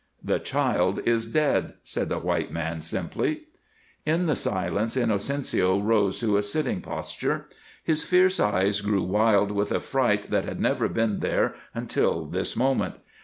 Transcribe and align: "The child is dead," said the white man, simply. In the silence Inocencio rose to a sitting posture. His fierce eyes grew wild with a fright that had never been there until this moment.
"The 0.23 0.39
child 0.39 0.97
is 1.07 1.27
dead," 1.27 1.75
said 1.83 2.09
the 2.09 2.17
white 2.17 2.51
man, 2.51 2.81
simply. 2.81 3.43
In 4.03 4.25
the 4.25 4.35
silence 4.35 4.97
Inocencio 4.97 5.77
rose 5.79 6.19
to 6.21 6.37
a 6.37 6.41
sitting 6.41 6.81
posture. 6.81 7.45
His 7.83 8.01
fierce 8.01 8.39
eyes 8.39 8.81
grew 8.81 9.03
wild 9.03 9.51
with 9.51 9.71
a 9.71 9.79
fright 9.79 10.31
that 10.31 10.45
had 10.45 10.59
never 10.59 10.89
been 10.89 11.19
there 11.19 11.53
until 11.75 12.25
this 12.25 12.55
moment. 12.55 12.95